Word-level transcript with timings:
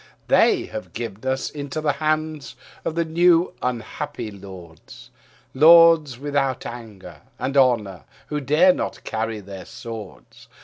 They 0.29 0.65
have 0.65 0.93
given 0.93 1.29
us 1.31 1.47
into 1.51 1.79
the 1.79 1.91
hand 1.91 2.55
of 2.83 2.97
new 2.97 3.53
unhappy 3.61 4.31
lords, 4.31 5.11
Lords 5.53 6.17
without 6.17 6.65
anger 6.65 7.21
and 7.37 7.55
honour, 7.55 8.05
who 8.25 8.41
dare 8.41 8.73
not 8.73 9.03
carry 9.03 9.41
their 9.41 9.65
swords. 9.65 10.47